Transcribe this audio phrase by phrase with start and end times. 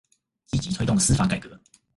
[0.47, 1.61] 積極推動司法改革